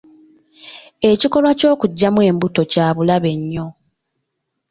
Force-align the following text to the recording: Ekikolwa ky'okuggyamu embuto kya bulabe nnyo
Ekikolwa 1.11 1.51
ky'okuggyamu 1.59 2.19
embuto 2.29 2.61
kya 2.71 2.87
bulabe 2.95 3.31
nnyo 3.39 3.67